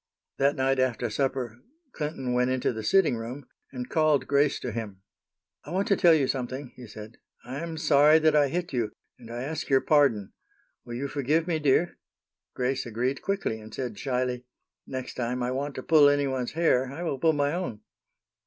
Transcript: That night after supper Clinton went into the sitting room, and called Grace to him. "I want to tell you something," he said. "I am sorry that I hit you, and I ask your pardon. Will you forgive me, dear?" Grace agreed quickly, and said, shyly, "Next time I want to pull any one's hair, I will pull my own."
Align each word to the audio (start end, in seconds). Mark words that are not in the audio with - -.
That 0.39 0.55
night 0.55 0.79
after 0.79 1.11
supper 1.11 1.59
Clinton 1.91 2.33
went 2.33 2.49
into 2.49 2.73
the 2.73 2.81
sitting 2.81 3.17
room, 3.17 3.45
and 3.71 3.87
called 3.87 4.25
Grace 4.25 4.59
to 4.61 4.71
him. 4.71 5.03
"I 5.63 5.69
want 5.69 5.87
to 5.89 5.95
tell 5.95 6.15
you 6.15 6.27
something," 6.27 6.71
he 6.75 6.87
said. 6.87 7.17
"I 7.45 7.59
am 7.59 7.77
sorry 7.77 8.17
that 8.17 8.35
I 8.35 8.47
hit 8.47 8.73
you, 8.73 8.93
and 9.19 9.29
I 9.29 9.43
ask 9.43 9.69
your 9.69 9.79
pardon. 9.81 10.33
Will 10.85 10.95
you 10.95 11.07
forgive 11.07 11.45
me, 11.45 11.59
dear?" 11.59 11.99
Grace 12.55 12.87
agreed 12.87 13.21
quickly, 13.21 13.59
and 13.61 13.71
said, 13.71 13.99
shyly, 13.99 14.43
"Next 14.87 15.13
time 15.13 15.43
I 15.43 15.51
want 15.51 15.75
to 15.75 15.83
pull 15.83 16.09
any 16.09 16.25
one's 16.25 16.53
hair, 16.53 16.91
I 16.91 17.03
will 17.03 17.19
pull 17.19 17.33
my 17.33 17.53
own." 17.53 17.81